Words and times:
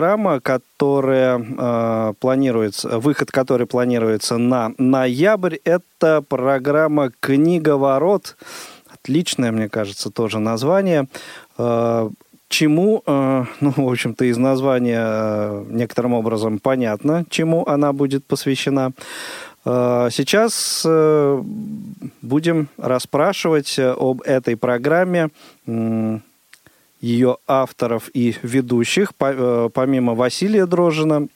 программа, 0.00 0.40
которая 0.40 1.38
э, 1.38 2.14
планируется, 2.20 2.98
выход 2.98 3.30
которой 3.30 3.66
планируется 3.66 4.38
на 4.38 4.72
ноябрь, 4.78 5.56
это 5.64 6.22
программа 6.26 7.10
«Книговорот». 7.20 8.38
Отличное, 8.90 9.52
мне 9.52 9.68
кажется, 9.68 10.08
тоже 10.10 10.38
название. 10.38 11.06
Э, 11.58 12.08
чему, 12.48 13.02
э, 13.06 13.44
ну, 13.60 13.72
в 13.76 13.90
общем-то, 13.90 14.24
из 14.24 14.38
названия 14.38 15.02
э, 15.04 15.64
некоторым 15.68 16.14
образом 16.14 16.60
понятно, 16.60 17.26
чему 17.28 17.66
она 17.68 17.92
будет 17.92 18.24
посвящена. 18.24 18.92
Э, 19.66 20.08
сейчас 20.10 20.82
э, 20.86 21.42
будем 22.22 22.68
расспрашивать 22.78 23.78
об 23.78 24.22
этой 24.22 24.56
программе 24.56 25.28
ее 27.00 27.38
авторов 27.46 28.10
и 28.14 28.36
ведущих, 28.42 29.12
э, 29.18 29.70
помимо 29.72 30.14
Василия 30.14 30.66
Дрожина, 30.66 31.28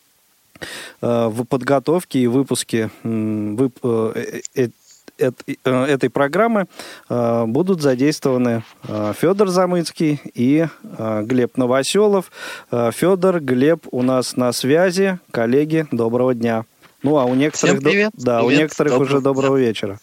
э, 1.00 1.28
в 1.28 1.44
подготовке 1.44 2.20
и 2.20 2.26
выпуске 2.26 2.90
э, 3.02 4.70
этой 5.16 6.10
программы 6.10 6.66
будут 7.08 7.80
задействованы 7.80 8.64
Федор 8.82 9.46
Замыцкий 9.46 10.20
и 10.34 10.66
Глеб 10.98 11.56
Новоселов. 11.56 12.32
Федор, 12.68 13.38
Глеб 13.38 13.86
у 13.92 14.02
нас 14.02 14.36
на 14.36 14.50
связи. 14.50 15.20
Коллеги, 15.30 15.86
доброго 15.92 16.34
дня. 16.34 16.64
Ну, 17.04 17.16
а 17.18 17.26
у 17.26 17.34
некоторых, 17.34 17.76
Всем 17.76 17.84
привет. 17.84 18.10
да, 18.14 18.40
привет. 18.40 18.58
у 18.58 18.62
некоторых 18.62 18.92
доброго 18.94 19.08
уже 19.08 19.20
доброго 19.20 19.56
вечера. 19.56 20.00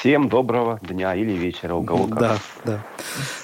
Всем 0.00 0.30
доброго 0.30 0.80
дня 0.80 1.14
или 1.14 1.32
вечера, 1.32 1.74
у 1.74 1.84
кого 1.84 2.06
как. 2.06 2.18
Да, 2.18 2.36
да. 2.64 2.84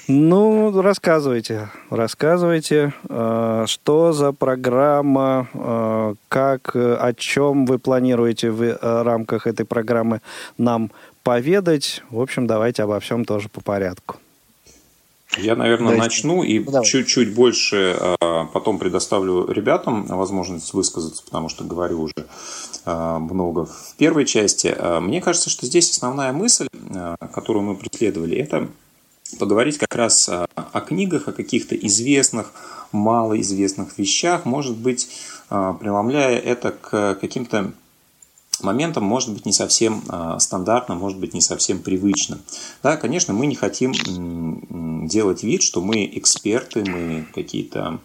Ну, 0.07 0.81
рассказывайте, 0.81 1.69
рассказывайте, 1.91 2.93
э, 3.07 3.65
что 3.67 4.11
за 4.11 4.33
программа, 4.33 5.47
э, 5.53 6.15
как, 6.27 6.75
о 6.75 7.13
чем 7.15 7.67
вы 7.67 7.77
планируете 7.77 8.49
в 8.49 8.63
э, 8.63 9.03
рамках 9.03 9.45
этой 9.45 9.67
программы 9.67 10.21
нам 10.57 10.89
поведать. 11.21 12.01
В 12.09 12.19
общем, 12.19 12.47
давайте 12.47 12.81
обо 12.81 12.99
всем 12.99 13.23
тоже 13.23 13.49
по 13.49 13.61
порядку. 13.61 14.15
Я, 15.37 15.55
наверное, 15.55 15.93
Давайте. 15.93 16.03
начну 16.03 16.43
и 16.43 16.59
ну, 16.59 16.83
чуть-чуть 16.83 17.33
больше 17.33 17.95
а, 17.99 18.45
потом 18.45 18.79
предоставлю 18.79 19.49
ребятам 19.51 20.05
возможность 20.05 20.73
высказаться, 20.73 21.23
потому 21.23 21.49
что 21.49 21.63
говорю 21.63 22.01
уже 22.01 22.25
а, 22.85 23.19
много 23.19 23.65
в 23.65 23.95
первой 23.97 24.25
части. 24.25 24.73
А, 24.77 24.99
мне 24.99 25.21
кажется, 25.21 25.49
что 25.49 25.65
здесь 25.65 25.89
основная 25.91 26.31
мысль, 26.31 26.67
которую 27.33 27.63
мы 27.63 27.75
преследовали, 27.75 28.37
это 28.37 28.67
поговорить 29.39 29.77
как 29.77 29.95
раз 29.95 30.29
о 30.29 30.81
книгах, 30.81 31.27
о 31.27 31.33
каких-то 31.33 31.75
известных, 31.75 32.53
малоизвестных 32.93 33.97
вещах, 33.97 34.45
может 34.45 34.77
быть, 34.77 35.09
преломляя 35.49 36.37
это 36.37 36.71
к 36.71 37.15
каким-то 37.19 37.73
моментом 38.61 39.03
может 39.03 39.33
быть 39.33 39.45
не 39.45 39.53
совсем 39.53 40.03
э, 40.09 40.37
стандартным, 40.39 40.97
может 40.97 41.19
быть 41.19 41.33
не 41.33 41.41
совсем 41.41 41.79
привычным. 41.79 42.39
Да, 42.83 42.97
конечно, 42.97 43.33
мы 43.33 43.45
не 43.47 43.55
хотим 43.55 45.07
делать 45.07 45.43
вид, 45.43 45.61
что 45.61 45.81
мы 45.81 46.05
эксперты, 46.05 46.83
мы 46.83 47.27
какие-то 47.33 47.99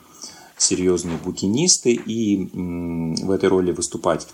серьезные 0.56 1.16
букинисты 1.16 1.92
и 1.92 2.48
в 2.52 3.30
этой 3.30 3.48
роли 3.48 3.72
выступать. 3.72 4.26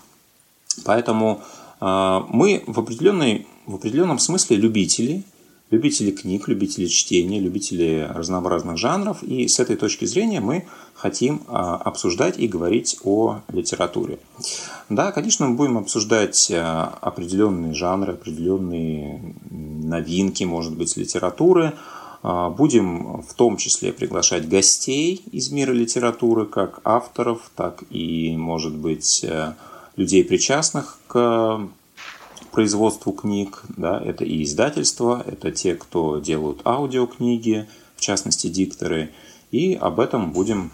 Поэтому 0.85 1.41
э, 1.81 2.19
мы 2.29 2.63
в, 2.67 2.79
определенной, 2.79 3.47
в 3.65 3.75
определенном 3.75 4.19
смысле 4.19 4.57
любители– 4.57 5.23
любители 5.71 6.11
книг, 6.11 6.47
любители 6.47 6.87
чтения, 6.87 7.39
любители 7.39 8.07
разнообразных 8.09 8.77
жанров. 8.77 9.23
И 9.23 9.47
с 9.47 9.59
этой 9.59 9.75
точки 9.75 10.05
зрения 10.05 10.39
мы 10.39 10.65
хотим 10.95 11.43
а, 11.47 11.75
обсуждать 11.75 12.39
и 12.39 12.47
говорить 12.47 12.97
о 13.03 13.41
литературе. 13.51 14.19
Да, 14.89 15.11
конечно, 15.11 15.47
мы 15.47 15.55
будем 15.55 15.77
обсуждать 15.77 16.51
а, 16.51 16.97
определенные 17.01 17.73
жанры, 17.73 18.13
определенные 18.13 19.35
новинки, 19.51 20.43
может 20.43 20.75
быть, 20.75 20.97
литературы. 20.97 21.73
А, 22.23 22.49
будем 22.49 23.21
в 23.21 23.33
том 23.35 23.57
числе 23.57 23.93
приглашать 23.93 24.49
гостей 24.49 25.23
из 25.31 25.51
мира 25.51 25.71
литературы, 25.71 26.45
как 26.47 26.81
авторов, 26.83 27.51
так 27.55 27.83
и, 27.91 28.35
может 28.35 28.75
быть, 28.75 29.23
людей, 29.95 30.23
причастных 30.23 30.97
к 31.07 31.69
производству 32.49 33.11
книг, 33.11 33.63
да, 33.69 33.99
это 33.99 34.25
и 34.25 34.43
издательство, 34.43 35.23
это 35.25 35.51
те, 35.51 35.75
кто 35.75 36.19
делают 36.19 36.61
аудиокниги, 36.65 37.67
в 37.95 38.01
частности 38.01 38.47
дикторы, 38.47 39.11
и 39.51 39.75
об 39.75 39.99
этом 39.99 40.31
будем 40.31 40.71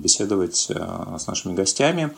беседовать 0.00 0.68
э, 0.70 1.16
с 1.18 1.26
нашими 1.26 1.54
гостями 1.54 2.14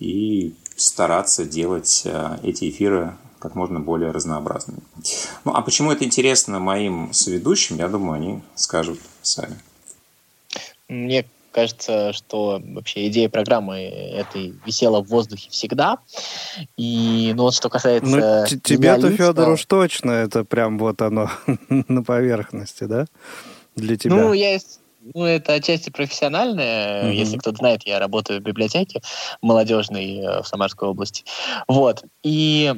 и 0.00 0.54
стараться 0.76 1.44
делать 1.44 2.02
э, 2.04 2.38
эти 2.42 2.70
эфиры 2.70 3.16
как 3.38 3.54
можно 3.54 3.78
более 3.78 4.10
разнообразными. 4.10 4.80
Ну 5.44 5.52
а 5.54 5.60
почему 5.60 5.92
это 5.92 6.04
интересно 6.04 6.60
моим 6.60 7.12
соведущим, 7.12 7.76
я 7.76 7.88
думаю, 7.88 8.14
они 8.14 8.42
скажут 8.54 8.98
сами. 9.22 9.58
Мне 10.88 11.26
кажется, 11.54 12.12
что 12.12 12.60
вообще 12.62 13.06
идея 13.08 13.28
программы 13.28 13.80
этой 13.80 14.54
висела 14.66 15.00
в 15.02 15.08
воздухе 15.08 15.48
всегда. 15.50 15.98
И 16.76 17.32
ну 17.36 17.44
вот 17.44 17.54
что 17.54 17.70
касается... 17.70 18.46
Ну, 18.50 18.58
тебе-то, 18.60 19.10
Федор, 19.10 19.50
уж 19.50 19.64
точно 19.64 20.10
это 20.10 20.44
прям 20.44 20.78
вот 20.78 21.00
оно 21.00 21.30
на 21.68 22.02
поверхности, 22.02 22.84
да? 22.84 23.06
Для 23.76 23.96
тебя. 23.96 24.14
Ну, 24.14 24.32
я 24.32 24.58
ну, 25.12 25.24
это 25.24 25.54
отчасти 25.54 25.90
профессиональное. 25.90 27.04
Mm-hmm. 27.04 27.14
Если 27.14 27.36
кто-то 27.36 27.58
знает, 27.58 27.82
я 27.84 27.98
работаю 27.98 28.40
в 28.40 28.42
библиотеке 28.42 29.02
молодежной 29.42 30.18
э, 30.18 30.42
в 30.42 30.48
Самарской 30.48 30.88
области. 30.88 31.24
Вот. 31.68 32.04
И 32.22 32.72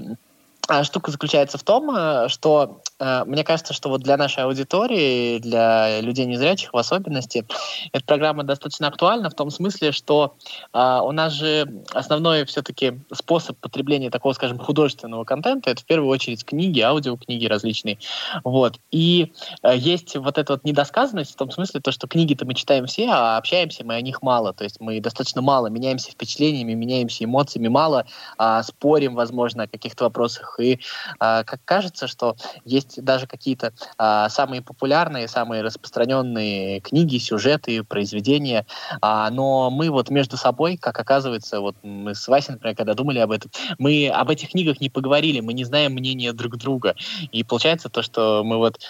штука 0.82 1.10
заключается 1.10 1.58
в 1.58 1.62
том, 1.62 1.90
э, 1.90 2.28
что 2.28 2.80
э, 2.98 3.24
мне 3.24 3.44
кажется, 3.44 3.72
что 3.72 3.88
вот 3.88 4.02
для 4.02 4.16
нашей 4.16 4.44
аудитории, 4.44 5.38
для 5.38 6.00
людей 6.00 6.26
незрячих 6.26 6.72
в 6.72 6.76
особенности, 6.76 7.46
эта 7.92 8.04
программа 8.04 8.42
достаточно 8.42 8.88
актуальна 8.88 9.30
в 9.30 9.34
том 9.34 9.50
смысле, 9.50 9.92
что 9.92 10.34
э, 10.72 11.00
у 11.02 11.12
нас 11.12 11.34
же 11.34 11.84
основной 11.92 12.44
все-таки 12.46 13.00
способ 13.12 13.58
потребления 13.58 14.10
такого, 14.10 14.32
скажем, 14.32 14.58
художественного 14.58 15.24
контента 15.24 15.70
это 15.70 15.82
в 15.82 15.84
первую 15.84 16.10
очередь 16.10 16.44
книги, 16.44 16.80
аудиокниги 16.80 17.46
различные. 17.46 17.98
Вот. 18.42 18.78
И 18.90 19.32
есть 19.62 20.16
вот 20.16 20.38
эта 20.38 20.54
вот 20.54 20.64
недосказанность 20.64 21.32
в 21.32 21.36
том 21.36 21.50
смысле, 21.50 21.80
то, 21.80 21.92
что 21.92 22.08
книги-то 22.08 22.44
мы 22.44 22.54
читаем 22.54 22.86
все, 22.86 23.08
а 23.10 23.36
общаемся 23.36 23.84
мы 23.84 23.94
о 23.94 24.00
них 24.00 24.22
мало. 24.22 24.52
То 24.52 24.64
есть 24.64 24.80
мы 24.80 25.00
достаточно 25.00 25.42
мало 25.42 25.68
меняемся 25.68 26.10
впечатлениями, 26.10 26.74
меняемся 26.74 27.24
эмоциями, 27.24 27.68
мало 27.68 28.06
а, 28.38 28.62
спорим, 28.62 29.14
возможно, 29.14 29.64
о 29.64 29.68
каких-то 29.68 30.04
вопросах 30.04 30.55
и 30.60 30.80
а, 31.18 31.44
как 31.44 31.60
кажется, 31.64 32.06
что 32.06 32.36
есть 32.64 33.02
даже 33.02 33.26
какие-то 33.26 33.72
а, 33.98 34.28
самые 34.28 34.62
популярные, 34.62 35.28
самые 35.28 35.62
распространенные 35.62 36.80
книги, 36.80 37.18
сюжеты, 37.18 37.82
произведения, 37.84 38.66
а, 39.00 39.30
но 39.30 39.70
мы 39.70 39.90
вот 39.90 40.10
между 40.10 40.36
собой, 40.36 40.76
как 40.76 40.98
оказывается, 40.98 41.60
вот 41.60 41.76
мы 41.82 42.14
с 42.14 42.26
Васей, 42.28 42.54
например, 42.54 42.76
когда 42.76 42.94
думали 42.94 43.18
об 43.18 43.30
этом, 43.30 43.50
мы 43.78 44.08
об 44.08 44.30
этих 44.30 44.50
книгах 44.50 44.80
не 44.80 44.90
поговорили, 44.90 45.40
мы 45.40 45.52
не 45.52 45.64
знаем 45.64 45.92
мнения 45.92 46.32
друг 46.32 46.56
друга. 46.56 46.94
И 47.32 47.44
получается 47.44 47.88
то, 47.88 48.02
что 48.02 48.42
мы 48.44 48.58
вот 48.58 48.80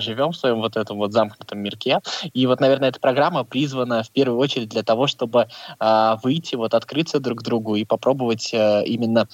живем 0.00 0.32
в 0.32 0.36
своем 0.36 0.60
вот 0.60 0.76
этом 0.76 0.98
вот 0.98 1.12
замкнутом 1.12 1.58
мирке. 1.58 2.00
И 2.32 2.46
вот, 2.46 2.60
наверное, 2.60 2.88
эта 2.90 3.00
программа 3.00 3.44
призвана 3.44 4.02
в 4.02 4.10
первую 4.10 4.38
очередь 4.38 4.68
для 4.68 4.82
того, 4.82 5.06
чтобы 5.06 5.48
выйти, 6.22 6.54
вот 6.54 6.74
открыться 6.74 7.20
друг 7.20 7.42
другу 7.42 7.76
и 7.76 7.84
попробовать 7.84 8.52
именно 8.52 9.28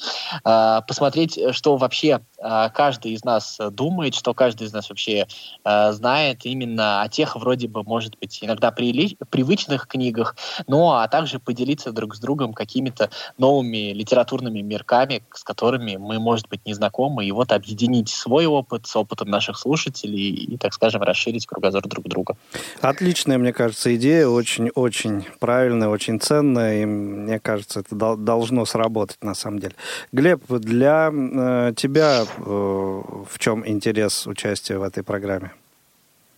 посмотреть, 0.86 1.38
что 1.52 1.76
вообще 1.80 2.20
а, 2.38 2.68
каждый 2.68 3.12
из 3.12 3.24
нас 3.24 3.58
думает, 3.72 4.14
что 4.14 4.34
каждый 4.34 4.66
из 4.66 4.72
нас 4.72 4.88
вообще 4.88 5.26
а, 5.64 5.92
знает 5.92 6.46
именно 6.46 7.02
о 7.02 7.08
тех, 7.08 7.36
вроде 7.36 7.66
бы, 7.66 7.82
может 7.82 8.18
быть, 8.18 8.38
иногда 8.42 8.70
при, 8.70 9.16
привычных 9.30 9.86
книгах, 9.86 10.36
но 10.66 10.94
а 10.94 11.08
также 11.08 11.38
поделиться 11.38 11.92
друг 11.92 12.14
с 12.14 12.20
другом 12.20 12.52
какими-то 12.52 13.10
новыми 13.38 13.92
литературными 13.92 14.60
мирками, 14.60 15.22
с 15.32 15.42
которыми 15.42 15.96
мы, 15.96 16.18
может 16.18 16.48
быть, 16.48 16.64
не 16.66 16.74
знакомы, 16.74 17.24
и 17.24 17.32
вот 17.32 17.52
объединить 17.52 18.08
свой 18.08 18.46
опыт 18.46 18.86
с 18.86 18.96
опытом 18.96 19.28
наших 19.28 19.58
слушателей 19.58 20.30
и, 20.30 20.56
так 20.56 20.72
скажем, 20.72 21.02
расширить 21.02 21.46
кругозор 21.46 21.86
друг 21.86 22.06
друга. 22.08 22.36
Отличная, 22.80 23.38
мне 23.38 23.52
кажется, 23.52 23.94
идея, 23.96 24.26
очень-очень 24.26 25.26
правильная, 25.38 25.88
очень 25.88 26.20
ценная, 26.20 26.82
и 26.82 26.84
мне 26.84 27.38
кажется, 27.38 27.80
это 27.80 28.16
должно 28.16 28.64
сработать 28.64 29.18
на 29.22 29.34
самом 29.34 29.58
деле. 29.58 29.74
Глеб, 30.12 30.42
для 30.48 31.10
э, 31.12 31.69
тебя 31.72 32.22
э, 32.22 32.40
в 32.44 33.38
чем 33.38 33.66
интерес 33.66 34.26
участия 34.26 34.78
в 34.78 34.82
этой 34.82 35.02
программе? 35.02 35.52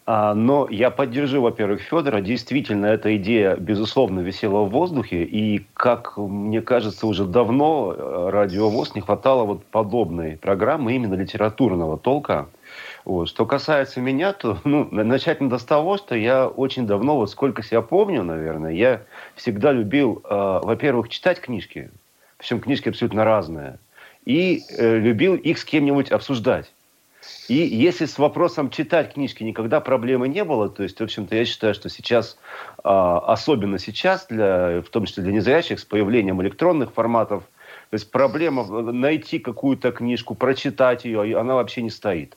А, 0.04 0.34
но 0.34 0.66
я 0.68 0.90
поддержу, 0.90 1.40
во-первых, 1.42 1.80
Федора. 1.82 2.20
Действительно, 2.20 2.86
эта 2.86 3.16
идея, 3.16 3.56
безусловно, 3.56 4.20
висела 4.20 4.62
в 4.62 4.70
воздухе. 4.70 5.22
И, 5.22 5.64
как 5.74 6.16
мне 6.16 6.60
кажется, 6.60 7.06
уже 7.06 7.24
давно 7.24 7.94
э, 7.96 8.30
радиовоз 8.30 8.94
не 8.96 9.00
хватало 9.00 9.44
вот 9.44 9.64
подобной 9.64 10.36
программы 10.36 10.94
именно 10.94 11.14
литературного 11.14 11.98
толка. 11.98 12.48
Вот. 13.04 13.28
Что 13.28 13.46
касается 13.46 14.00
меня, 14.00 14.32
то 14.32 14.58
ну, 14.64 14.88
начать 14.90 15.40
надо 15.40 15.58
с 15.58 15.64
того, 15.64 15.98
что 15.98 16.16
я 16.16 16.48
очень 16.48 16.86
давно, 16.86 17.16
вот 17.16 17.30
сколько 17.30 17.62
себя 17.62 17.82
помню, 17.82 18.24
наверное, 18.24 18.72
я 18.72 19.02
всегда 19.36 19.70
любил, 19.70 20.22
э, 20.24 20.60
во-первых, 20.62 21.10
читать 21.10 21.40
книжки, 21.40 21.90
причем 22.38 22.60
книжки 22.60 22.88
абсолютно 22.88 23.24
разные, 23.24 23.78
и 24.24 24.62
э, 24.68 24.98
любил 24.98 25.34
их 25.34 25.58
с 25.58 25.64
кем-нибудь 25.64 26.10
обсуждать. 26.10 26.72
И 27.48 27.54
если 27.54 28.06
с 28.06 28.18
вопросом 28.18 28.70
читать 28.70 29.14
книжки 29.14 29.44
никогда 29.44 29.80
проблемы 29.80 30.26
не 30.28 30.44
было, 30.44 30.68
то 30.68 30.82
есть, 30.82 30.98
в 30.98 31.02
общем-то, 31.02 31.36
я 31.36 31.44
считаю, 31.44 31.74
что 31.74 31.88
сейчас, 31.88 32.36
а, 32.82 33.18
особенно 33.18 33.78
сейчас, 33.78 34.26
для, 34.28 34.80
в 34.80 34.88
том 34.90 35.06
числе 35.06 35.22
для 35.22 35.32
незрячих, 35.32 35.78
с 35.78 35.84
появлением 35.84 36.42
электронных 36.42 36.92
форматов, 36.92 37.44
то 37.90 37.94
есть 37.94 38.10
проблема 38.10 38.64
найти 38.92 39.38
какую-то 39.38 39.92
книжку, 39.92 40.34
прочитать 40.34 41.04
ее, 41.04 41.38
она 41.38 41.54
вообще 41.54 41.82
не 41.82 41.90
стоит. 41.90 42.36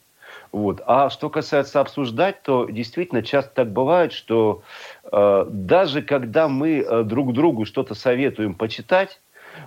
Вот. 0.52 0.82
А 0.86 1.10
что 1.10 1.30
касается 1.30 1.80
обсуждать, 1.80 2.44
то 2.44 2.66
действительно 2.70 3.24
часто 3.24 3.52
так 3.54 3.72
бывает, 3.72 4.14
что 4.14 4.64
э, 5.12 5.46
даже 5.50 6.02
когда 6.02 6.48
мы 6.48 6.80
э, 6.80 7.04
друг 7.04 7.34
другу 7.34 7.66
что-то 7.66 7.96
советуем 7.96 8.54
почитать, 8.54 9.20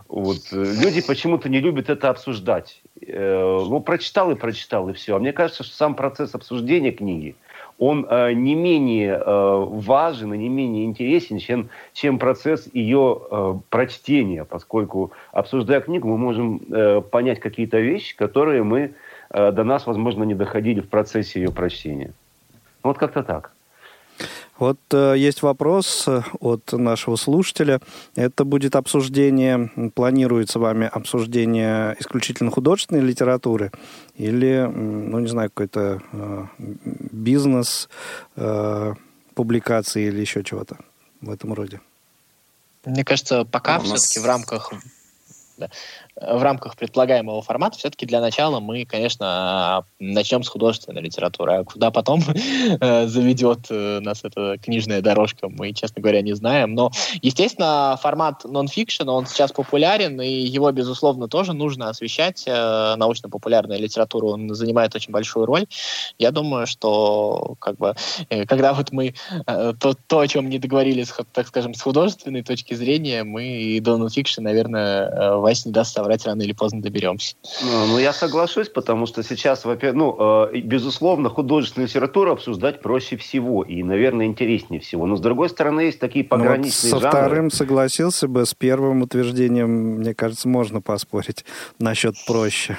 вот, 0.09 0.39
э, 0.53 0.75
люди 0.83 1.03
почему-то 1.03 1.49
не 1.49 1.61
любят 1.61 1.91
это 1.91 2.09
обсуждать. 2.09 2.81
Э, 3.07 3.59
ну, 3.69 3.81
прочитал 3.81 4.31
и 4.31 4.35
прочитал, 4.35 4.89
и 4.89 4.95
все. 4.95 5.17
А 5.17 5.19
мне 5.19 5.33
кажется, 5.33 5.65
что 5.65 5.75
сам 5.77 5.95
процесс 5.95 6.35
обсуждения 6.35 6.93
книги, 6.93 7.37
он 7.79 8.07
э, 8.09 8.33
не 8.33 8.55
менее 8.55 9.23
э, 9.25 9.65
важен 9.69 10.33
и 10.33 10.39
не 10.39 10.49
менее 10.49 10.87
интересен, 10.87 11.39
чем, 11.39 11.69
чем 11.93 12.19
процесс 12.19 12.69
ее 12.73 13.21
э, 13.31 13.55
прочтения, 13.69 14.45
поскольку, 14.45 15.13
обсуждая 15.31 15.81
книгу, 15.81 16.09
мы 16.09 16.17
можем 16.17 16.61
э, 16.71 17.03
понять 17.03 17.39
какие-то 17.39 17.79
вещи, 17.79 18.17
которые 18.17 18.65
мы 18.65 18.95
э, 19.31 19.53
до 19.53 19.63
нас, 19.63 19.87
возможно, 19.87 20.25
не 20.25 20.35
доходили 20.35 20.81
в 20.81 20.89
процессе 20.89 21.41
ее 21.41 21.53
прочтения. 21.53 22.13
Вот 22.83 22.97
как-то 22.97 23.23
так. 23.23 23.53
Вот 24.59 24.79
э, 24.93 25.15
есть 25.17 25.43
вопрос 25.43 26.05
э, 26.09 26.23
от 26.41 26.73
нашего 26.73 27.17
слушателя. 27.17 27.81
Это 28.17 28.45
будет 28.45 28.75
обсуждение, 28.75 29.71
планируется 29.95 30.59
вами 30.59 30.91
обсуждение 30.93 31.97
исключительно 32.01 32.51
художественной 32.51 33.03
литературы 33.03 33.71
или, 34.17 34.69
ну, 34.73 35.21
не 35.21 35.29
знаю, 35.29 35.51
какой-то 35.51 36.03
э, 36.13 36.47
бизнес, 36.59 37.89
э, 38.37 38.95
публикации 39.35 40.09
или 40.09 40.21
еще 40.21 40.43
чего-то 40.43 40.79
в 41.21 41.31
этом 41.31 41.53
роде? 41.53 41.81
Мне 42.85 43.05
кажется, 43.05 43.45
пока 43.45 43.79
ну, 43.79 43.85
все-таки 43.85 44.19
в 44.19 44.27
рамках 44.27 44.73
да, 45.59 45.71
в 46.21 46.43
рамках 46.43 46.77
предполагаемого 46.77 47.43
формата 47.43 47.79
все-таки 47.79 48.07
для 48.07 48.21
начала 48.21 48.61
мы, 48.61 48.85
конечно, 48.85 49.85
начнем 49.99 50.43
с 50.43 50.49
художественной 50.49 51.01
литературы. 51.01 51.53
А 51.53 51.65
куда 51.65 51.91
потом 51.91 52.23
э, 52.81 53.07
заведет 53.07 53.67
э, 53.71 54.01
нас 54.01 54.25
эта 54.25 54.59
книжная 54.59 55.01
дорожка, 55.01 55.49
мы, 55.49 55.73
честно 55.73 56.03
говоря, 56.03 56.23
не 56.23 56.35
знаем. 56.35 56.75
Но, 56.75 56.91
естественно, 57.23 57.99
формат 58.03 58.45
нон-фикшн, 58.45 59.09
он 59.09 59.27
сейчас 59.27 59.53
популярен, 59.53 60.21
и 60.21 60.29
его, 60.29 60.71
безусловно, 60.73 61.29
тоже 61.29 61.53
нужно 61.53 61.89
освещать. 61.89 62.45
Э, 62.47 62.97
научно-популярная 62.97 63.79
литература, 63.79 64.27
он 64.27 64.53
занимает 64.55 64.95
очень 64.95 65.13
большую 65.13 65.47
роль. 65.47 65.67
Я 66.19 66.33
думаю, 66.33 66.67
что 66.67 67.55
как 67.61 67.77
бы, 67.77 67.95
когда 68.47 68.73
вот 68.73 68.91
мы 68.91 69.15
то, 69.47 69.95
то, 70.07 70.21
о 70.21 70.29
чем 70.29 70.49
не 70.49 70.59
договорились, 70.59 71.13
так 71.33 71.47
скажем, 71.47 71.75
с 71.75 71.81
художественной 71.81 72.43
точки 72.43 72.75
зрения, 72.75 73.23
мы 73.25 73.45
и 73.45 73.81
до 73.81 73.97
нон-фикшн, 73.97 74.43
наверное, 74.43 75.37
Вась 75.37 75.65
не 75.65 75.73
даст 75.73 75.93
соврать, 76.09 76.27
рано 76.27 76.43
или 76.43 76.53
поздно 76.53 76.83
доберемся. 76.83 77.37
Ну, 77.63 77.87
ну 77.87 77.99
я 77.99 78.13
соглашусь, 78.13 78.69
потому 78.69 79.07
что 79.07 79.23
сейчас, 79.23 79.65
ну, 79.65 80.49
э, 80.53 80.61
безусловно, 80.61 81.29
художественную 81.29 81.89
литературу 81.89 82.33
обсуждать 82.33 82.81
проще 82.81 83.17
всего 83.17 83.63
и, 83.63 83.83
наверное, 83.83 84.27
интереснее 84.27 84.81
всего. 84.81 85.07
Но, 85.07 85.17
с 85.17 85.21
другой 85.21 85.49
стороны, 85.49 85.83
есть 85.83 86.01
такие 86.01 86.25
пограничные 86.25 86.91
ну, 86.91 86.97
вот 86.97 87.03
со 87.03 87.11
жанры. 87.11 87.27
вторым 87.27 87.51
согласился 87.51 88.29
бы, 88.29 88.47
с 88.47 88.55
первым 88.55 89.03
утверждением, 89.03 89.71
мне 89.99 90.15
кажется, 90.15 90.49
можно 90.49 90.81
поспорить 90.81 91.45
насчет 91.79 92.15
проще. 92.27 92.79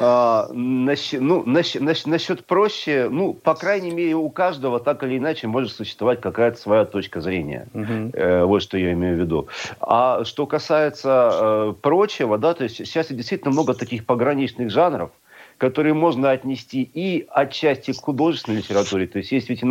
А, 0.00 0.48
насчет, 0.52 1.20
ну, 1.20 1.42
насчет, 1.44 2.06
насчет 2.06 2.44
проще, 2.44 3.08
ну, 3.10 3.34
по 3.34 3.54
крайней 3.54 3.90
мере, 3.90 4.14
у 4.14 4.28
каждого 4.30 4.80
так 4.80 5.02
или 5.02 5.18
иначе 5.18 5.46
может 5.46 5.72
существовать 5.72 6.20
какая-то 6.20 6.58
своя 6.58 6.84
точка 6.84 7.20
зрения. 7.20 7.68
Угу. 7.74 8.10
Э, 8.14 8.44
вот 8.44 8.62
что 8.62 8.78
я 8.78 8.92
имею 8.92 9.16
в 9.16 9.20
виду. 9.20 9.48
А 9.80 10.24
что 10.24 10.46
касается 10.46 11.30
э, 11.32 11.74
прочего, 11.80 12.38
да, 12.38 12.54
то 12.54 12.64
есть 12.64 12.76
сейчас 12.76 13.08
действительно 13.08 13.50
много 13.50 13.74
таких 13.74 14.06
пограничных 14.06 14.70
жанров, 14.70 15.10
которые 15.58 15.92
можно 15.92 16.30
отнести 16.30 16.88
и 16.94 17.26
отчасти 17.28 17.92
к 17.92 18.00
художественной 18.00 18.58
литературе. 18.58 19.06
То 19.06 19.18
есть 19.18 19.32
есть 19.32 19.48
ведь 19.48 19.62
и 19.62 19.66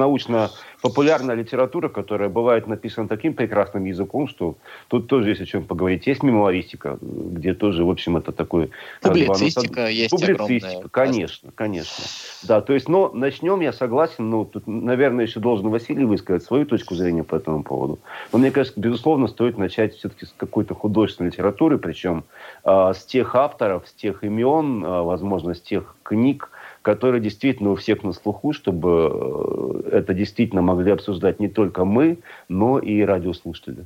научно-популярная 0.77 1.35
литература, 1.35 1.89
которая 1.89 2.29
бывает 2.29 2.67
написана 2.67 3.07
таким 3.07 3.33
прекрасным 3.33 3.85
языком, 3.85 4.27
что 4.27 4.55
тут 4.87 5.07
тоже 5.07 5.29
есть 5.29 5.41
о 5.41 5.45
чем 5.45 5.65
поговорить. 5.65 6.07
Есть 6.07 6.23
мемуаристика, 6.23 6.97
где 7.01 7.53
тоже, 7.53 7.83
в 7.83 7.89
общем, 7.89 8.17
это 8.17 8.31
такой... 8.31 8.69
Публицистика 9.01 9.73
как 9.73 9.85
бы, 9.85 9.91
есть 9.91 10.11
Публицистика, 10.11 10.67
огромная. 10.67 10.89
конечно, 10.89 11.51
конечно. 11.55 12.03
Да, 12.43 12.61
то 12.61 12.73
есть, 12.73 12.89
но 12.89 13.11
начнем, 13.13 13.61
я 13.61 13.73
согласен, 13.73 14.29
ну, 14.29 14.45
тут, 14.45 14.67
наверное, 14.67 15.25
еще 15.25 15.39
должен 15.39 15.69
Василий 15.69 16.05
высказать 16.05 16.43
свою 16.43 16.65
точку 16.65 16.95
зрения 16.95 17.23
по 17.23 17.35
этому 17.35 17.63
поводу. 17.63 17.99
Но 18.31 18.39
мне 18.39 18.51
кажется, 18.51 18.79
безусловно, 18.79 19.27
стоит 19.27 19.57
начать 19.57 19.95
все-таки 19.95 20.25
с 20.25 20.33
какой-то 20.35 20.75
художественной 20.75 21.29
литературы, 21.29 21.77
причем 21.77 22.23
э, 22.63 22.93
с 22.93 23.05
тех 23.05 23.35
авторов, 23.35 23.87
с 23.87 23.93
тех 23.93 24.23
имен, 24.23 24.83
э, 24.83 25.01
возможно, 25.01 25.53
с 25.53 25.61
тех 25.61 25.95
книг, 26.03 26.49
которые 26.87 27.19
действительно 27.19 27.71
у 27.71 27.75
всех 27.75 28.03
на 28.03 28.13
слуху, 28.13 28.53
чтобы 28.53 29.11
э, 29.11 29.89
это 29.91 30.13
действительно 30.13 30.61
могли 30.61 30.91
обсуждать 30.91 31.37
не 31.37 31.49
только 31.49 31.83
мы, 31.83 32.19
но 32.47 32.79
и 32.79 33.01
радиослушатели. 33.01 33.83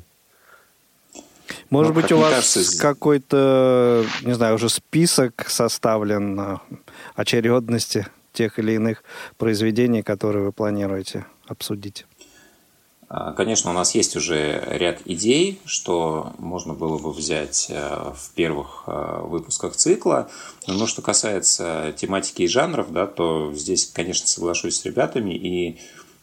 Может 1.72 1.96
ну, 1.96 2.02
быть, 2.02 2.12
у 2.12 2.18
вас 2.18 2.54
кажется... 2.54 2.80
какой-то, 2.80 4.06
не 4.22 4.34
знаю, 4.34 4.54
уже 4.54 4.70
список 4.70 5.46
составлен 5.48 6.40
э, 6.40 6.58
очередности 7.16 8.06
тех 8.34 8.60
или 8.60 8.74
иных 8.74 9.04
произведений, 9.40 10.04
которые 10.04 10.46
вы 10.46 10.52
планируете 10.52 11.26
обсудить? 11.48 12.06
А, 13.14 13.34
конечно, 13.34 13.72
у 13.72 13.74
нас 13.74 13.94
есть 13.94 14.16
уже 14.16 14.64
ряд 14.68 15.02
идей, 15.04 15.60
что 15.66 16.32
можно 16.38 16.74
было 16.74 16.98
бы 16.98 17.12
взять 17.12 17.68
э, 17.70 18.14
в 18.16 18.34
первых 18.36 18.86
э, 18.88 19.22
выпусках 19.24 19.76
цикла. 19.76 20.30
Но 20.66 20.88
что 20.88 21.02
касается 21.02 21.94
тематики 21.98 22.44
и 22.44 22.48
жанров, 22.48 22.94
да, 22.94 23.08
то 23.08 23.52
здесь, 23.54 23.88
конечно, 23.88 24.28
соглашусь 24.28 24.78
с 24.78 24.86
ребятами. 24.86 25.34
И 25.34 25.78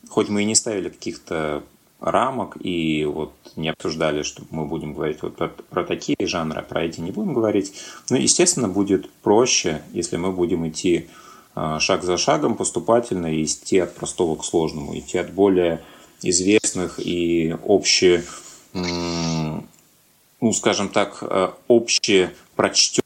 хоть 0.08 0.30
мы 0.30 0.40
и 0.40 0.44
не 0.46 0.54
ставили 0.54 0.88
каких-то 0.88 1.62
рамок 2.00 2.56
и 2.58 3.04
вот 3.04 3.34
не 3.56 3.68
обсуждали, 3.68 4.22
что 4.22 4.44
мы 4.48 4.64
будем 4.64 4.94
говорить 4.94 5.20
вот 5.20 5.36
про, 5.36 5.48
про 5.48 5.84
такие 5.84 6.16
жанры, 6.20 6.60
а 6.60 6.64
про 6.64 6.84
эти 6.84 7.00
не 7.00 7.10
будем 7.10 7.34
говорить. 7.34 7.74
Но, 8.08 8.16
естественно, 8.16 8.68
будет 8.68 9.10
проще, 9.10 9.82
если 9.92 10.16
мы 10.16 10.32
будем 10.32 10.66
идти 10.66 11.08
э, 11.54 11.76
шаг 11.80 12.02
за 12.02 12.16
шагом 12.16 12.56
поступательно 12.56 13.26
и 13.26 13.44
идти 13.44 13.78
от 13.78 13.94
простого 13.94 14.36
к 14.36 14.44
сложному, 14.46 14.98
идти 14.98 15.18
от 15.18 15.34
более 15.34 15.82
известных 16.22 16.98
и 16.98 17.56
обще, 17.66 18.24
ну, 18.72 20.52
скажем 20.52 20.88
так, 20.88 21.18
э, 21.22 21.50
общепрочтенных 21.68 23.04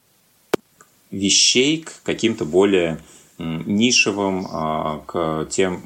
вещей 1.11 1.83
к 1.83 2.02
каким-то 2.02 2.45
более 2.45 3.00
нишевым, 3.38 4.47
а, 4.50 5.02
к 5.07 5.49
тем 5.50 5.83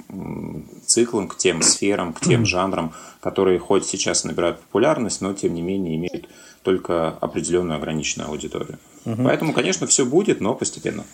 циклам, 0.85 1.29
к 1.29 1.37
тем 1.37 1.63
сферам, 1.63 2.13
к 2.13 2.21
тем 2.21 2.45
жанрам, 2.45 2.93
которые 3.21 3.59
хоть 3.59 3.87
сейчас 3.87 4.25
набирают 4.25 4.61
популярность, 4.61 5.21
но 5.21 5.33
тем 5.33 5.55
не 5.55 5.63
менее 5.63 5.97
имеют 5.97 6.29
только 6.63 7.11
определенную 7.11 7.77
ограниченную 7.77 8.29
аудиторию. 8.29 8.79
Угу. 9.05 9.23
Поэтому, 9.25 9.53
конечно, 9.53 9.87
все 9.87 10.05
будет, 10.05 10.41
но 10.41 10.55
постепенно. 10.55 11.05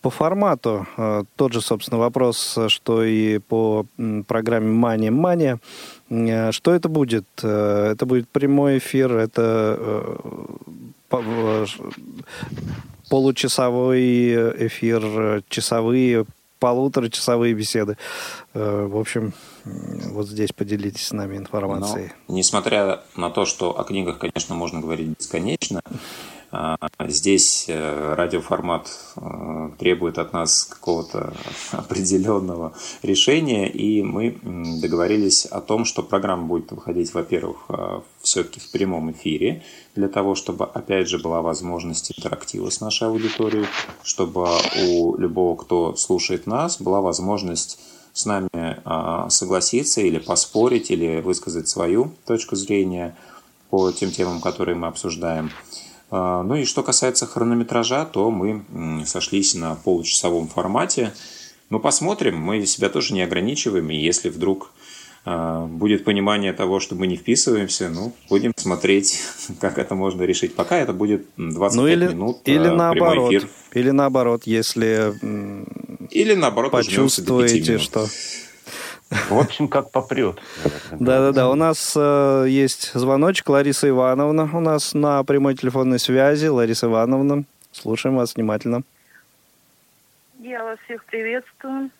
По 0.00 0.10
формату 0.10 0.86
э, 0.96 1.24
тот 1.36 1.52
же, 1.52 1.60
собственно, 1.60 1.98
вопрос, 1.98 2.58
что 2.68 3.02
и 3.02 3.38
по 3.38 3.84
программе 4.26 4.70
Мания 4.70 5.10
Мания. 5.10 5.58
Э, 6.08 6.52
что 6.52 6.72
это 6.72 6.88
будет? 6.88 7.26
Э, 7.42 7.92
это 7.92 8.06
будет 8.06 8.28
прямой 8.28 8.78
эфир, 8.78 9.12
это 9.16 10.16
получасовой 13.08 14.66
эфир, 14.66 15.42
часовые, 15.48 16.26
полуторачасовые 16.58 17.54
беседы. 17.54 17.96
В 18.52 18.98
общем, 18.98 19.32
вот 19.64 20.28
здесь 20.28 20.52
поделитесь 20.52 21.06
с 21.06 21.12
нами 21.12 21.38
информацией. 21.38 22.12
Но, 22.28 22.36
несмотря 22.36 23.00
на 23.16 23.30
то, 23.30 23.46
что 23.46 23.78
о 23.78 23.84
книгах, 23.84 24.18
конечно, 24.18 24.54
можно 24.54 24.80
говорить 24.80 25.16
бесконечно, 25.18 25.80
Здесь 27.00 27.66
радиоформат 27.68 28.88
требует 29.78 30.18
от 30.18 30.32
нас 30.32 30.64
какого-то 30.64 31.34
определенного 31.72 32.72
решения, 33.02 33.70
и 33.70 34.02
мы 34.02 34.38
договорились 34.80 35.44
о 35.44 35.60
том, 35.60 35.84
что 35.84 36.02
программа 36.02 36.46
будет 36.46 36.72
выходить, 36.72 37.12
во-первых, 37.12 37.68
все-таки 38.22 38.60
в 38.60 38.70
прямом 38.70 39.12
эфире, 39.12 39.62
для 39.94 40.08
того, 40.08 40.34
чтобы, 40.34 40.64
опять 40.64 41.08
же, 41.08 41.18
была 41.18 41.42
возможность 41.42 42.12
интерактива 42.16 42.70
с 42.70 42.80
нашей 42.80 43.08
аудиторией, 43.08 43.66
чтобы 44.02 44.48
у 44.86 45.16
любого, 45.16 45.56
кто 45.56 45.96
слушает 45.96 46.46
нас, 46.46 46.80
была 46.80 47.00
возможность 47.00 47.78
с 48.12 48.26
нами 48.26 48.48
а, 48.84 49.30
согласиться 49.30 50.00
или 50.00 50.18
поспорить, 50.18 50.90
или 50.90 51.20
высказать 51.20 51.68
свою 51.68 52.12
точку 52.26 52.56
зрения 52.56 53.16
по 53.70 53.92
тем 53.92 54.10
темам, 54.10 54.40
которые 54.40 54.74
мы 54.74 54.88
обсуждаем. 54.88 55.50
А, 56.10 56.42
ну 56.42 56.56
и 56.56 56.64
что 56.64 56.82
касается 56.82 57.26
хронометража, 57.26 58.04
то 58.06 58.30
мы 58.30 58.62
сошлись 59.06 59.54
на 59.54 59.74
получасовом 59.74 60.48
формате. 60.48 61.12
Ну, 61.70 61.80
посмотрим, 61.80 62.38
мы 62.38 62.64
себя 62.66 62.88
тоже 62.88 63.14
не 63.14 63.22
ограничиваем, 63.22 63.90
и 63.90 63.96
если 63.96 64.30
вдруг 64.30 64.72
а, 65.24 65.66
будет 65.66 66.04
понимание 66.04 66.52
того, 66.54 66.80
что 66.80 66.94
мы 66.94 67.06
не 67.06 67.16
вписываемся, 67.16 67.90
ну, 67.90 68.14
будем 68.30 68.52
смотреть, 68.56 69.20
как 69.60 69.78
это 69.78 69.94
можно 69.94 70.22
решить. 70.22 70.54
Пока 70.54 70.78
это 70.78 70.92
будет 70.92 71.26
25 71.36 71.74
ну, 71.74 71.86
или, 71.86 72.08
минут 72.08 72.38
или 72.46 72.68
наоборот, 72.68 73.30
эфир. 73.32 73.48
Или 73.74 73.90
наоборот, 73.90 74.42
если 74.46 75.12
или 76.10 76.34
наоборот 76.34 76.72
почувствуете, 76.72 77.78
что... 77.78 78.06
В 79.10 79.38
общем, 79.38 79.68
как 79.68 79.90
попрет. 79.90 80.38
Да-да-да, 80.90 81.48
у 81.48 81.54
нас 81.54 81.94
э, 81.96 82.44
есть 82.48 82.92
звоночек. 82.92 83.48
Лариса 83.48 83.88
Ивановна 83.88 84.50
у 84.52 84.60
нас 84.60 84.92
на 84.92 85.24
прямой 85.24 85.54
телефонной 85.54 85.98
связи. 85.98 86.46
Лариса 86.46 86.86
Ивановна, 86.86 87.44
слушаем 87.72 88.16
вас 88.16 88.36
внимательно. 88.36 88.82
Я 90.38 90.62
вас 90.62 90.78
всех 90.84 91.04
приветствую. 91.06 91.90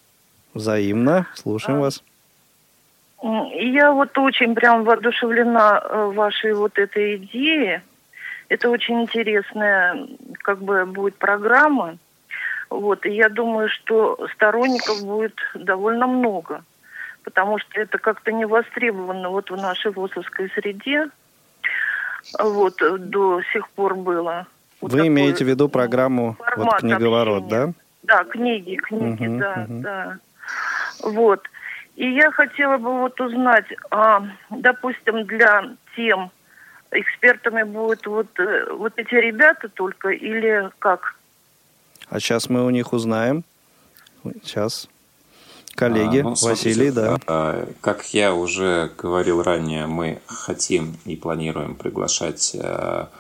Взаимно, 0.53 1.27
слушаем 1.35 1.79
а, 1.79 1.83
вас. 1.83 2.03
Я 3.23 3.93
вот 3.93 4.17
очень 4.19 4.55
прям 4.55 4.85
воодушевлена 4.85 5.83
э, 5.83 6.05
вашей 6.15 6.53
вот 6.53 6.79
этой 6.79 7.17
идеей. 7.17 7.81
Это 8.49 8.69
очень 8.69 9.03
интересная, 9.03 10.07
как 10.43 10.61
бы, 10.62 10.85
будет 10.87 11.17
программа. 11.17 11.97
Вот, 12.71 13.07
и 13.07 13.11
я 13.11 13.29
думаю, 13.29 13.69
что 13.71 14.19
сторонников 14.35 15.03
будет 15.05 15.38
довольно 15.55 16.07
много, 16.07 16.65
потому 17.28 17.58
что 17.58 17.78
это 17.78 17.99
как-то 17.99 18.32
не 18.32 18.47
востребовано 18.47 19.28
вот 19.28 19.50
в 19.50 19.56
нашей 19.56 19.92
ВОСовской 19.92 20.49
среде. 20.54 21.08
Вот, 22.38 22.76
до 22.78 23.42
сих 23.52 23.68
пор 23.70 23.97
было. 23.97 24.47
Вот 24.80 24.92
Вы 24.92 25.08
имеете 25.08 25.44
в 25.44 25.49
виду 25.49 25.68
программу 25.68 26.37
вот, 26.56 26.78
«Книговорот», 26.78 27.44
общения. 27.44 27.66
да? 27.66 27.73
Да, 28.02 28.25
книги, 28.25 28.76
книги, 28.76 29.26
угу, 29.26 29.38
да, 29.38 29.66
угу. 29.68 29.80
да. 29.82 30.18
Вот. 31.02 31.42
И 31.97 32.11
я 32.11 32.30
хотела 32.30 32.78
бы 32.78 32.99
вот 32.99 33.20
узнать, 33.20 33.66
а, 33.90 34.25
допустим, 34.49 35.26
для 35.26 35.76
тем 35.97 36.30
экспертами 36.90 37.62
будут 37.62 38.06
вот, 38.06 38.40
э, 38.40 38.73
вот 38.73 38.94
эти 38.97 39.14
ребята 39.14 39.68
только 39.68 40.08
или 40.08 40.70
как? 40.78 41.14
А 42.08 42.20
сейчас 42.20 42.49
мы 42.49 42.64
у 42.64 42.70
них 42.70 42.94
узнаем. 42.94 43.44
Сейчас. 44.42 44.88
Коллеги, 45.78 46.18
а, 46.18 46.23
ну, 46.25 46.35
Василий, 46.42 46.90
да. 46.90 47.20
А, 47.28 47.68
как 47.80 48.12
я 48.12 48.35
уже 48.35 48.90
говорил 48.99 49.44
ранее, 49.44 49.87
мы 49.87 50.18
хотим 50.26 50.97
и 51.04 51.14
планируем 51.14 51.76
приглашать 51.76 52.56
а, 52.58 53.11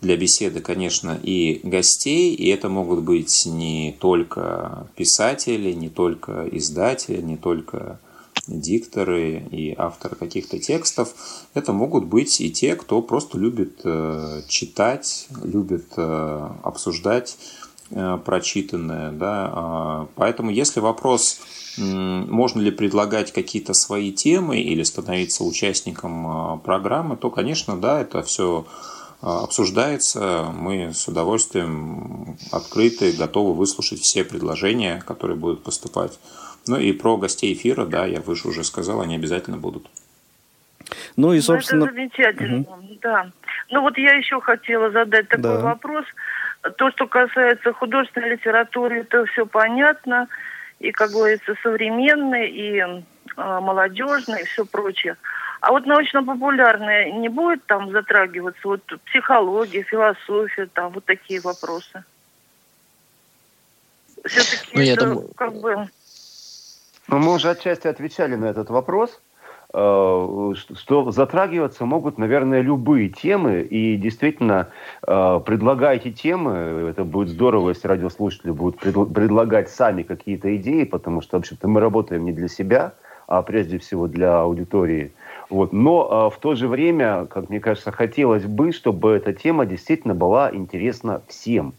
для 0.00 0.16
беседы, 0.16 0.60
конечно, 0.60 1.18
и 1.20 1.60
гостей, 1.64 2.32
и 2.32 2.48
это 2.50 2.68
могут 2.68 3.02
быть 3.02 3.46
не 3.46 3.96
только 3.98 4.86
писатели, 4.94 5.72
не 5.72 5.88
только 5.88 6.48
издатели, 6.52 7.20
не 7.20 7.36
только 7.36 7.98
дикторы 8.46 9.42
и 9.50 9.74
авторы 9.76 10.14
каких-то 10.14 10.60
текстов. 10.60 11.14
Это 11.52 11.72
могут 11.72 12.04
быть 12.04 12.40
и 12.40 12.52
те, 12.52 12.76
кто 12.76 13.02
просто 13.02 13.38
любит 13.38 13.80
э, 13.82 14.42
читать, 14.46 15.26
любит 15.42 15.86
э, 15.96 16.48
обсуждать 16.62 17.36
прочитанное. 17.90 19.10
Да? 19.12 19.50
А, 19.52 20.08
поэтому 20.16 20.50
если 20.50 20.80
вопрос, 20.80 21.40
можно 21.76 22.60
ли 22.60 22.70
предлагать 22.70 23.32
какие-то 23.32 23.74
свои 23.74 24.12
темы 24.12 24.60
или 24.60 24.82
становиться 24.82 25.44
участником 25.44 26.26
а, 26.26 26.56
программы, 26.58 27.16
то, 27.16 27.30
конечно, 27.30 27.76
да, 27.76 28.00
это 28.00 28.22
все 28.22 28.66
а, 29.20 29.44
обсуждается. 29.44 30.52
Мы 30.56 30.92
с 30.94 31.08
удовольствием 31.08 32.36
открыты, 32.52 33.12
готовы 33.12 33.54
выслушать 33.54 34.00
все 34.00 34.24
предложения, 34.24 35.02
которые 35.06 35.36
будут 35.36 35.62
поступать. 35.62 36.18
Ну 36.66 36.78
и 36.78 36.92
про 36.92 37.18
гостей 37.18 37.52
эфира, 37.52 37.84
да, 37.84 38.06
я 38.06 38.20
выше 38.20 38.48
уже 38.48 38.64
сказал, 38.64 39.00
они 39.00 39.16
обязательно 39.16 39.58
будут. 39.58 39.86
Ну 41.16 41.32
и, 41.32 41.40
собственно... 41.40 41.80
Ну, 41.80 41.86
это 41.86 41.94
замечательно, 41.94 42.60
угу. 42.60 42.98
да. 43.02 43.30
Ну 43.70 43.82
вот 43.82 43.98
я 43.98 44.14
еще 44.14 44.40
хотела 44.40 44.90
задать 44.90 45.28
такой 45.28 45.42
да. 45.42 45.60
вопрос– 45.60 46.04
то, 46.70 46.90
что 46.90 47.06
касается 47.06 47.72
художественной 47.72 48.30
литературы, 48.30 49.00
это 49.00 49.26
все 49.26 49.46
понятно. 49.46 50.28
И, 50.80 50.90
как 50.90 51.10
говорится, 51.10 51.54
современной, 51.62 52.50
и 52.50 52.78
э, 52.78 53.02
молодежной, 53.36 54.42
и 54.42 54.44
все 54.44 54.64
прочее. 54.64 55.16
А 55.60 55.70
вот 55.70 55.86
научно-популярное 55.86 57.12
не 57.12 57.28
будет 57.28 57.64
там 57.66 57.90
затрагиваться? 57.90 58.60
Вот 58.64 58.82
психология, 59.06 59.82
философия, 59.82 60.66
там 60.66 60.92
вот 60.92 61.04
такие 61.04 61.40
вопросы. 61.40 62.04
Все-таки 64.24 64.76
ну, 64.76 64.82
это 64.82 65.06
думаю... 65.06 65.30
как 65.36 65.54
бы... 65.54 65.88
Ну, 67.08 67.18
мы 67.18 67.34
уже 67.34 67.50
отчасти 67.50 67.86
отвечали 67.86 68.34
на 68.34 68.46
этот 68.46 68.70
вопрос. 68.70 69.20
Э, 69.76 70.52
что 70.54 71.10
затрагиваться 71.10 71.84
могут, 71.84 72.16
наверное, 72.16 72.60
любые 72.60 73.08
темы. 73.08 73.62
И 73.62 73.96
действительно, 73.96 74.68
э, 75.04 75.40
предлагайте 75.44 76.12
темы. 76.12 76.86
Это 76.90 77.02
будет 77.02 77.28
здорово, 77.28 77.70
если 77.70 77.88
радиослушатели 77.88 78.52
будут 78.52 78.78
предлагать 78.78 79.68
сами 79.68 80.04
какие-то 80.04 80.54
идеи, 80.56 80.84
потому 80.84 81.22
что, 81.22 81.36
в 81.36 81.40
общем-то, 81.40 81.66
мы 81.66 81.80
работаем 81.80 82.24
не 82.24 82.30
для 82.30 82.46
себя, 82.46 82.94
а 83.26 83.42
прежде 83.42 83.78
всего 83.78 84.06
для 84.06 84.42
аудитории. 84.42 85.12
Вот. 85.50 85.72
Но 85.72 86.28
э, 86.30 86.36
в 86.36 86.38
то 86.38 86.54
же 86.54 86.68
время, 86.68 87.26
как 87.26 87.50
мне 87.50 87.58
кажется, 87.58 87.90
хотелось 87.90 88.44
бы, 88.44 88.70
чтобы 88.70 89.10
эта 89.10 89.32
тема 89.32 89.66
действительно 89.66 90.14
была 90.14 90.54
интересна 90.54 91.22
всем 91.26 91.74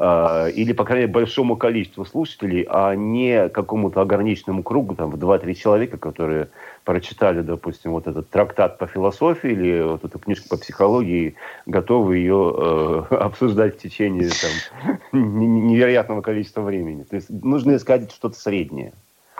или, 0.00 0.72
по 0.72 0.84
крайней 0.84 1.02
мере, 1.02 1.12
большому 1.12 1.56
количеству 1.56 2.06
слушателей, 2.06 2.66
а 2.70 2.94
не 2.94 3.50
какому-то 3.50 4.00
ограниченному 4.00 4.62
кругу, 4.62 4.94
там, 4.94 5.10
в 5.10 5.16
2-3 5.16 5.54
человека, 5.54 5.98
которые 5.98 6.48
прочитали, 6.84 7.42
допустим, 7.42 7.92
вот 7.92 8.06
этот 8.06 8.30
трактат 8.30 8.78
по 8.78 8.86
философии 8.86 9.50
или 9.50 9.82
вот 9.82 10.04
эту 10.04 10.18
книжку 10.18 10.48
по 10.48 10.56
психологии, 10.56 11.34
готовы 11.66 12.16
ее 12.16 12.54
э, 12.56 13.14
обсуждать 13.14 13.76
в 13.76 13.78
течение 13.78 14.30
там, 14.30 15.00
невероятного 15.12 16.22
количества 16.22 16.62
времени. 16.62 17.02
То 17.02 17.16
есть 17.16 17.28
нужно 17.28 17.76
искать 17.76 18.10
что-то 18.10 18.38
среднее. 18.38 18.92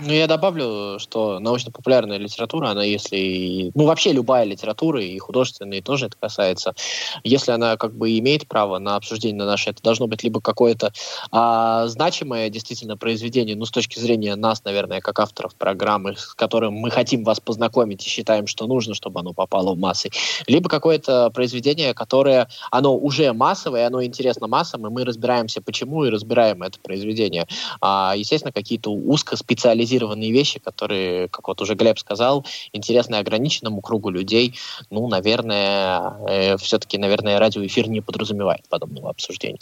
Ну, 0.03 0.13
я 0.13 0.27
добавлю, 0.27 0.99
что 0.99 1.41
научно-популярная 1.41 2.17
литература, 2.17 2.71
она 2.71 2.85
если... 2.85 3.71
Ну, 3.75 3.85
вообще 3.85 4.13
любая 4.13 4.45
литература, 4.45 5.03
и 5.03 5.19
художественная 5.19 5.83
тоже 5.83 6.07
это 6.07 6.17
касается. 6.19 6.75
Если 7.23 7.53
она 7.53 7.77
как 7.77 7.95
бы 7.95 8.17
имеет 8.19 8.49
право 8.49 8.79
на 8.79 8.97
обсуждение 8.97 9.39
на 9.39 9.47
наше, 9.47 9.71
это 9.71 9.83
должно 9.83 10.07
быть 10.07 10.23
либо 10.23 10.41
какое-то 10.41 10.93
а, 11.31 11.87
значимое 11.89 12.49
действительно 12.49 12.97
произведение, 12.97 13.57
ну, 13.57 13.67
с 13.67 13.71
точки 13.71 13.99
зрения 13.99 14.37
нас, 14.37 14.65
наверное, 14.65 15.01
как 15.01 15.19
авторов 15.21 15.55
программы, 15.55 16.17
с 16.17 16.35
которым 16.35 16.75
мы 16.75 16.91
хотим 16.91 17.23
вас 17.23 17.39
познакомить 17.41 18.07
и 18.07 18.09
считаем, 18.09 18.47
что 18.47 18.67
нужно, 18.67 18.95
чтобы 18.95 19.21
оно 19.21 19.35
попало 19.35 19.75
в 19.75 19.79
массы, 19.79 20.11
либо 20.47 20.71
какое-то 20.71 21.31
произведение, 21.31 21.93
которое, 21.93 22.49
оно 22.71 22.97
уже 22.97 23.33
массовое, 23.35 23.87
оно 23.87 24.03
интересно 24.03 24.47
массам, 24.47 24.87
и 24.87 24.91
мы 24.91 25.05
разбираемся, 25.05 25.61
почему, 25.61 26.05
и 26.05 26.11
разбираем 26.11 26.63
это 26.63 26.79
произведение. 26.81 27.47
А, 27.83 28.15
естественно, 28.17 28.53
какие-то 28.53 28.91
узкоспециализированные 28.91 29.90
специализированные 29.91 30.33
вещи, 30.33 30.61
которые, 30.61 31.29
как 31.29 31.49
вот 31.49 31.61
уже 31.61 31.75
Глеб 31.75 31.99
сказал, 31.99 32.47
интересны 32.73 33.17
ограниченному 33.17 33.81
кругу 33.81 34.11
людей. 34.11 34.59
Ну, 34.91 35.09
наверное, 35.09 36.15
э, 36.29 36.57
все-таки, 36.59 36.99
наверное, 36.99 37.39
радиоэфир 37.39 37.89
не 37.89 38.01
подразумевает 38.01 38.69
подобного 38.69 39.11
обсуждения. 39.11 39.59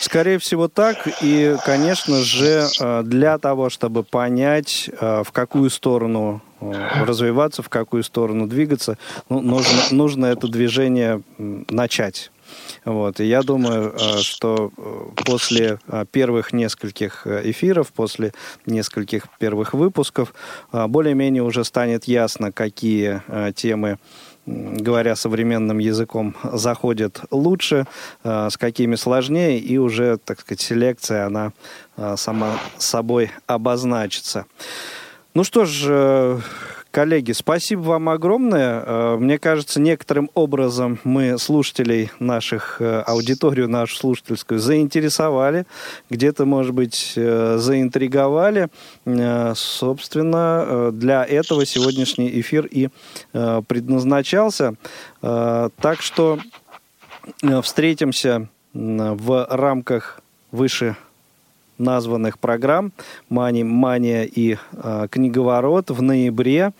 Скорее 0.00 0.38
всего 0.38 0.68
так. 0.68 1.08
И, 1.22 1.56
конечно 1.64 2.22
же, 2.22 2.68
э, 2.80 3.02
для 3.04 3.38
того, 3.38 3.70
чтобы 3.70 4.02
понять, 4.02 4.90
э, 5.00 5.22
в 5.24 5.32
какую 5.32 5.70
сторону 5.70 6.40
э, 6.60 7.04
развиваться, 7.04 7.62
в 7.62 7.68
какую 7.68 8.02
сторону 8.02 8.46
двигаться, 8.46 8.98
ну, 9.28 9.40
нужно, 9.40 9.80
нужно 9.90 10.26
это 10.26 10.48
движение 10.48 11.22
начать. 11.38 12.30
Вот. 12.84 13.20
И 13.20 13.24
я 13.24 13.42
думаю, 13.42 13.94
э, 13.94 14.18
что 14.18 14.70
э, 14.76 15.22
после 15.24 15.78
э, 15.88 16.04
первых 16.10 16.52
нескольких 16.52 17.26
эфиров, 17.26 17.92
после 17.92 18.32
нескольких 18.66 19.24
первых 19.38 19.74
выпусков, 19.74 20.34
более-менее 20.72 21.42
уже 21.42 21.64
станет 21.64 22.04
ясно, 22.04 22.52
какие 22.52 23.22
темы 23.54 23.98
говоря 24.46 25.14
современным 25.14 25.78
языком, 25.78 26.34
заходит 26.42 27.20
лучше, 27.30 27.86
с 28.24 28.56
какими 28.56 28.94
сложнее, 28.94 29.58
и 29.58 29.76
уже, 29.76 30.16
так 30.16 30.40
сказать, 30.40 30.62
селекция, 30.62 31.26
она 31.26 31.52
сама 32.16 32.58
собой 32.78 33.30
обозначится. 33.46 34.46
Ну 35.34 35.44
что 35.44 35.66
ж, 35.66 36.40
Коллеги, 36.98 37.30
спасибо 37.30 37.82
вам 37.82 38.08
огромное. 38.08 38.82
Э, 38.84 39.16
мне 39.20 39.38
кажется, 39.38 39.80
некоторым 39.80 40.30
образом 40.34 40.98
мы 41.04 41.38
слушателей 41.38 42.10
наших, 42.18 42.80
э, 42.80 43.02
аудиторию 43.06 43.68
нашу 43.68 43.94
слушательскую 43.94 44.58
заинтересовали, 44.58 45.64
где-то, 46.10 46.44
может 46.44 46.74
быть, 46.74 47.12
э, 47.14 47.58
заинтриговали. 47.60 48.68
Собственно, 49.54 50.90
для 50.90 51.24
этого 51.24 51.64
сегодняшний 51.64 52.40
эфир 52.40 52.66
и 52.66 52.88
предназначался. 53.32 54.74
Так 55.20 56.00
что 56.00 56.40
встретимся 57.62 58.48
в 58.74 59.46
рамках 59.50 60.20
выше 60.50 60.96
названных 61.78 62.38
программ 62.38 62.92
«Мани», 63.28 63.64
«Мания» 63.64 64.24
и 64.24 64.56
э, 64.72 65.06
«Книговорот» 65.10 65.90
в 65.90 66.02
ноябре. 66.02 66.72